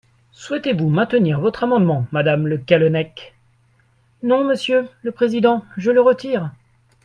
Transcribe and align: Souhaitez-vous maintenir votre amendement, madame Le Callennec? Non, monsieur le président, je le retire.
Souhaitez-vous 0.31 0.89
maintenir 0.89 1.39
votre 1.39 1.61
amendement, 1.63 2.07
madame 2.11 2.47
Le 2.47 2.57
Callennec? 2.57 3.35
Non, 4.23 4.43
monsieur 4.43 4.89
le 5.03 5.11
président, 5.11 5.63
je 5.77 5.91
le 5.91 6.01
retire. 6.01 6.49